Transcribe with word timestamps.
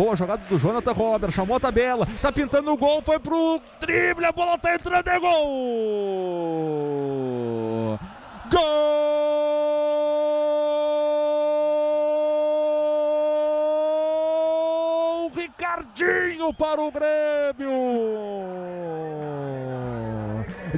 Boa 0.00 0.16
jogada 0.16 0.42
do 0.48 0.58
Jonathan 0.58 0.92
Robert, 0.92 1.30
chamou 1.30 1.58
a 1.58 1.60
tabela, 1.60 2.06
tá 2.22 2.32
pintando 2.32 2.72
o 2.72 2.76
gol, 2.78 3.02
foi 3.02 3.18
pro 3.18 3.60
drible, 3.82 4.24
a 4.24 4.32
bola 4.32 4.56
tá 4.56 4.74
entrando, 4.74 5.06
é 5.06 5.20
gol! 5.20 5.28
Gol! 8.50 8.90
Ricardinho 15.36 16.54
para 16.54 16.80
o 16.80 16.90
Grêmio! 16.90 17.68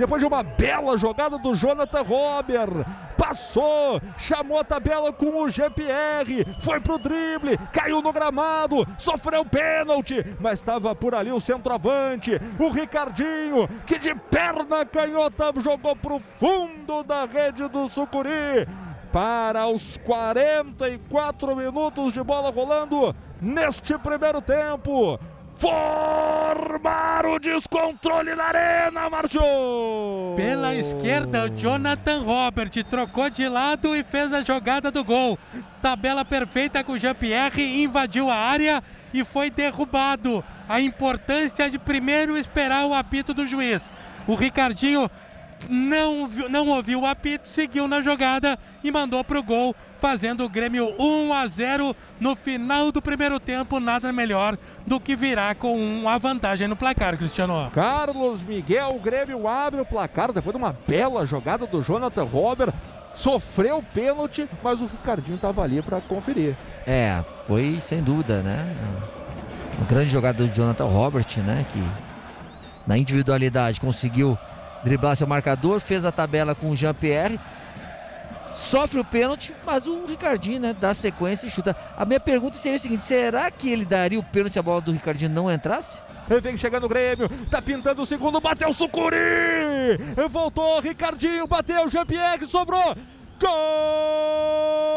Depois 0.00 0.18
de 0.22 0.26
uma 0.26 0.42
bela 0.42 0.96
jogada 0.96 1.36
do 1.36 1.54
Jonathan 1.54 2.00
Robert, 2.00 2.86
passou, 3.18 4.00
chamou 4.16 4.58
a 4.58 4.64
tabela 4.64 5.12
com 5.12 5.42
o 5.42 5.50
GPR, 5.50 6.42
foi 6.62 6.80
pro 6.80 6.96
drible, 6.96 7.58
caiu 7.70 8.00
no 8.00 8.10
gramado, 8.10 8.86
sofreu 8.96 9.44
pênalti, 9.44 10.24
mas 10.40 10.54
estava 10.54 10.94
por 10.94 11.14
ali 11.14 11.30
o 11.30 11.38
centroavante, 11.38 12.40
o 12.58 12.70
Ricardinho, 12.70 13.68
que 13.86 13.98
de 13.98 14.14
perna 14.14 14.86
canhota 14.86 15.52
jogou 15.62 15.94
pro 15.94 16.18
fundo 16.18 17.02
da 17.02 17.26
rede 17.26 17.68
do 17.68 17.86
Sucuri. 17.86 18.66
Para 19.12 19.66
os 19.66 19.98
44 19.98 21.54
minutos 21.54 22.10
de 22.10 22.22
bola 22.22 22.50
rolando 22.50 23.14
neste 23.38 23.98
primeiro 23.98 24.40
tempo 24.40 25.20
formar 25.60 27.26
o 27.26 27.38
descontrole 27.38 28.34
na 28.34 28.44
arena, 28.44 29.10
Márcio! 29.10 29.42
Pela 30.34 30.74
esquerda, 30.74 31.44
o 31.44 31.50
Jonathan 31.50 32.22
Robert 32.22 32.70
trocou 32.88 33.28
de 33.28 33.46
lado 33.46 33.94
e 33.94 34.02
fez 34.02 34.32
a 34.32 34.40
jogada 34.40 34.90
do 34.90 35.04
gol. 35.04 35.38
Tabela 35.82 36.24
perfeita 36.24 36.82
com 36.82 36.92
o 36.92 36.98
Jean-Pierre, 36.98 37.82
invadiu 37.82 38.30
a 38.30 38.34
área 38.34 38.82
e 39.12 39.22
foi 39.22 39.50
derrubado. 39.50 40.42
A 40.66 40.80
importância 40.80 41.68
de 41.68 41.78
primeiro 41.78 42.38
esperar 42.38 42.86
o 42.86 42.94
apito 42.94 43.34
do 43.34 43.46
juiz. 43.46 43.90
O 44.26 44.34
Ricardinho 44.34 45.10
não, 45.68 46.28
não 46.48 46.68
ouviu 46.68 47.02
o 47.02 47.06
apito, 47.06 47.48
seguiu 47.48 47.86
na 47.86 48.00
jogada 48.00 48.58
e 48.82 48.90
mandou 48.90 49.22
para 49.22 49.38
o 49.38 49.42
gol, 49.42 49.74
fazendo 49.98 50.44
o 50.44 50.48
Grêmio 50.48 50.94
1 50.98 51.32
a 51.32 51.46
0 51.46 51.96
no 52.18 52.34
final 52.34 52.90
do 52.90 53.02
primeiro 53.02 53.38
tempo. 53.38 53.78
Nada 53.78 54.12
melhor 54.12 54.56
do 54.86 54.98
que 54.98 55.14
virar 55.14 55.54
com 55.56 55.76
uma 55.76 56.18
vantagem 56.18 56.66
no 56.66 56.76
placar, 56.76 57.16
Cristiano. 57.16 57.70
Carlos 57.72 58.42
Miguel, 58.42 58.94
o 58.96 59.00
Grêmio 59.00 59.46
abre 59.46 59.80
o 59.80 59.86
placar 59.86 60.32
depois 60.32 60.54
de 60.54 60.62
uma 60.62 60.76
bela 60.86 61.26
jogada 61.26 61.66
do 61.66 61.82
Jonathan 61.82 62.24
Robert. 62.24 62.72
Sofreu 63.12 63.84
pênalti, 63.92 64.48
mas 64.62 64.80
o 64.80 64.86
Ricardinho 64.86 65.34
estava 65.34 65.62
ali 65.62 65.82
para 65.82 66.00
conferir. 66.00 66.56
É, 66.86 67.22
foi 67.46 67.78
sem 67.80 68.02
dúvida, 68.02 68.40
né? 68.40 68.72
Uma 69.76 69.86
grande 69.86 70.10
jogada 70.10 70.46
do 70.46 70.54
Jonathan 70.54 70.84
Robert, 70.84 71.26
né? 71.38 71.66
Que 71.72 71.84
na 72.86 72.96
individualidade 72.96 73.80
conseguiu 73.80 74.38
driblar 74.84 75.16
seu 75.16 75.26
marcador, 75.26 75.80
fez 75.80 76.04
a 76.04 76.12
tabela 76.12 76.54
com 76.54 76.70
o 76.70 76.76
Jean-Pierre, 76.76 77.38
sofre 78.52 79.00
o 79.00 79.04
pênalti, 79.04 79.54
mas 79.64 79.86
o 79.86 80.06
Ricardinho, 80.06 80.60
né, 80.60 80.76
dá 80.78 80.94
sequência 80.94 81.46
e 81.46 81.50
chuta. 81.50 81.76
A 81.96 82.04
minha 82.04 82.20
pergunta 82.20 82.56
seria 82.56 82.76
a 82.76 82.80
seguinte: 82.80 83.04
será 83.04 83.50
que 83.50 83.70
ele 83.70 83.84
daria 83.84 84.18
o 84.18 84.22
pênalti 84.22 84.54
se 84.54 84.58
a 84.58 84.62
bola 84.62 84.80
do 84.80 84.92
Ricardinho 84.92 85.30
não 85.30 85.50
entrasse? 85.50 86.00
Vem 86.42 86.56
chegando 86.56 86.84
o 86.84 86.88
Grêmio, 86.88 87.28
tá 87.50 87.60
pintando 87.60 88.02
o 88.02 88.06
segundo, 88.06 88.40
bateu 88.40 88.68
o 88.68 88.72
Sucuri! 88.72 89.16
Voltou, 90.30 90.78
Ricardinho, 90.78 91.46
bateu, 91.46 91.90
Jean-Pierre, 91.90 92.46
sobrou! 92.46 92.96
Gol! 93.40 94.89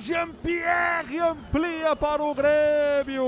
Jean-Pierre 0.00 1.18
amplia 1.20 1.96
para 1.96 2.22
o 2.22 2.34
Grêmio! 2.34 3.24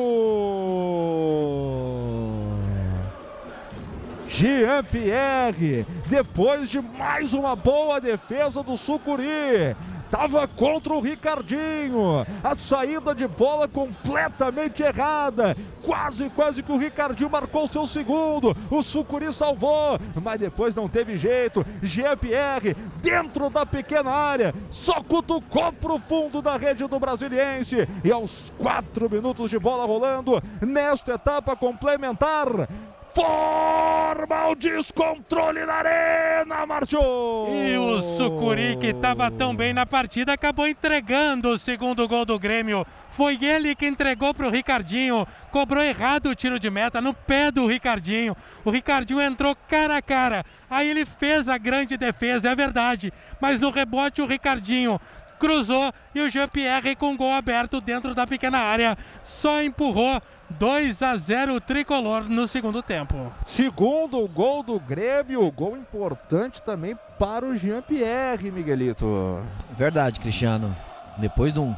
Jean-Pierre, 4.26 5.84
depois 6.06 6.68
de 6.68 6.80
mais 6.80 7.32
uma 7.32 7.56
boa 7.56 8.00
defesa 8.00 8.62
do 8.62 8.76
Sucuri, 8.76 9.76
Tava 10.10 10.46
contra 10.48 10.92
o 10.92 11.00
Ricardinho. 11.00 12.26
A 12.42 12.56
saída 12.56 13.14
de 13.14 13.28
bola 13.28 13.68
completamente 13.68 14.82
errada. 14.82 15.56
Quase, 15.82 16.28
quase 16.30 16.62
que 16.62 16.72
o 16.72 16.76
Ricardinho 16.76 17.30
marcou 17.30 17.66
seu 17.66 17.86
segundo. 17.86 18.56
O 18.70 18.82
Sucuri 18.82 19.32
salvou, 19.32 19.98
mas 20.22 20.40
depois 20.40 20.74
não 20.74 20.88
teve 20.88 21.16
jeito. 21.16 21.64
Jean-Pierre, 21.82 22.76
dentro 23.00 23.48
da 23.48 23.64
pequena 23.64 24.10
área, 24.10 24.54
só 24.68 25.00
cutucou 25.02 25.72
pro 25.72 25.98
fundo 25.98 26.42
da 26.42 26.56
rede 26.56 26.86
do 26.86 26.98
Brasiliense. 26.98 27.88
E 28.02 28.10
aos 28.10 28.52
quatro 28.58 29.08
minutos 29.08 29.48
de 29.48 29.58
bola 29.58 29.86
rolando, 29.86 30.42
nesta 30.60 31.14
etapa 31.14 31.54
complementar, 31.54 32.68
forma 33.14 34.48
o 34.48 34.54
descontrole 34.54 35.64
na 35.64 35.74
arena, 35.74 36.66
Márcio! 36.66 37.00
E 37.48 37.76
o 37.76 38.00
Sucuri, 38.00 38.76
que 38.76 38.88
estava 38.88 39.30
tão 39.30 39.54
bem 39.54 39.72
na 39.72 39.84
partida, 39.84 40.32
acabou 40.32 40.66
entregando 40.66 41.50
o 41.50 41.58
segundo 41.58 42.06
gol 42.06 42.24
do 42.24 42.38
Grêmio. 42.38 42.86
Foi 43.10 43.38
ele 43.42 43.74
que 43.74 43.86
entregou 43.86 44.32
para 44.32 44.46
o 44.46 44.50
Ricardinho, 44.50 45.26
cobrou 45.50 45.82
errado 45.82 46.26
o 46.26 46.34
tiro 46.34 46.58
de 46.58 46.70
meta 46.70 47.00
no 47.00 47.12
pé 47.12 47.50
do 47.50 47.66
Ricardinho. 47.66 48.36
O 48.64 48.70
Ricardinho 48.70 49.20
entrou 49.20 49.56
cara 49.68 49.96
a 49.96 50.02
cara, 50.02 50.44
aí 50.70 50.88
ele 50.88 51.04
fez 51.04 51.48
a 51.48 51.58
grande 51.58 51.96
defesa, 51.96 52.50
é 52.50 52.54
verdade, 52.54 53.12
mas 53.40 53.60
no 53.60 53.70
rebote 53.70 54.22
o 54.22 54.26
Ricardinho 54.26 55.00
cruzou 55.40 55.90
e 56.14 56.20
o 56.20 56.28
Jean-Pierre 56.28 56.94
com 56.94 57.16
gol 57.16 57.32
aberto 57.32 57.80
dentro 57.80 58.14
da 58.14 58.26
pequena 58.26 58.58
área 58.58 58.96
só 59.24 59.62
empurrou 59.62 60.20
2 60.50 61.02
a 61.02 61.16
0 61.16 61.54
o 61.54 61.60
tricolor 61.60 62.28
no 62.28 62.46
segundo 62.46 62.82
tempo. 62.82 63.32
Segundo 63.46 64.28
gol 64.28 64.62
do 64.62 64.78
Grêmio, 64.78 65.50
gol 65.50 65.76
importante 65.76 66.62
também 66.62 66.96
para 67.18 67.46
o 67.46 67.56
Jean-Pierre, 67.56 68.50
Miguelito. 68.50 69.40
Verdade, 69.76 70.20
Cristiano. 70.20 70.76
Depois 71.16 71.52
de 71.52 71.60
um, 71.60 71.74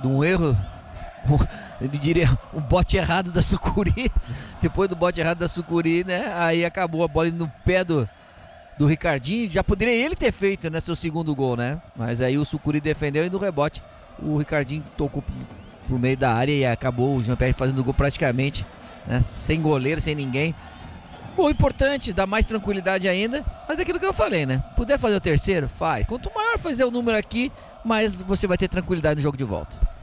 de 0.00 0.06
um 0.08 0.24
erro, 0.24 0.56
eu 1.80 1.88
diria 1.88 2.26
um 2.54 2.60
bote 2.60 2.96
errado 2.96 3.30
da 3.30 3.42
Sucuri, 3.42 4.10
depois 4.62 4.88
do 4.88 4.96
bote 4.96 5.20
errado 5.20 5.38
da 5.38 5.48
Sucuri, 5.48 6.04
né? 6.04 6.32
Aí 6.36 6.64
acabou 6.64 7.04
a 7.04 7.08
bola 7.08 7.30
no 7.30 7.48
pé 7.64 7.84
do, 7.84 8.08
do 8.78 8.86
Ricardinho. 8.86 9.50
Já 9.50 9.64
poderia 9.64 9.94
ele 9.94 10.14
ter 10.14 10.32
feito, 10.32 10.70
né, 10.70 10.80
seu 10.80 10.94
segundo 10.94 11.34
gol, 11.34 11.56
né? 11.56 11.82
Mas 11.96 12.20
aí 12.20 12.38
o 12.38 12.44
Sucuri 12.44 12.80
defendeu 12.80 13.26
e 13.26 13.30
no 13.30 13.38
rebote 13.38 13.82
o 14.20 14.36
Ricardinho 14.36 14.84
tocou 14.96 15.22
pro 15.86 15.98
meio 15.98 16.16
da 16.16 16.32
área 16.32 16.52
e 16.52 16.66
acabou 16.66 17.16
o 17.16 17.22
Jean-Pierre 17.22 17.54
fazendo 17.54 17.82
gol 17.84 17.94
praticamente, 17.94 18.64
né, 19.06 19.22
sem 19.26 19.60
goleiro, 19.60 20.00
sem 20.00 20.14
ninguém. 20.14 20.54
O 21.36 21.48
importante, 21.48 22.12
dá 22.12 22.26
mais 22.26 22.46
tranquilidade 22.46 23.08
ainda, 23.08 23.44
mas 23.68 23.78
é 23.78 23.82
aquilo 23.82 24.00
que 24.00 24.06
eu 24.06 24.12
falei, 24.12 24.44
né? 24.44 24.62
Puder 24.74 24.98
fazer 24.98 25.14
o 25.14 25.20
terceiro, 25.20 25.68
faz. 25.68 26.04
Quanto 26.04 26.34
maior 26.34 26.58
fazer 26.58 26.82
o 26.82 26.90
número 26.90 27.16
aqui, 27.16 27.52
mais 27.84 28.20
você 28.22 28.46
vai 28.46 28.56
ter 28.56 28.68
tranquilidade 28.68 29.16
no 29.16 29.22
jogo 29.22 29.36
de 29.36 29.44
volta. 29.44 29.97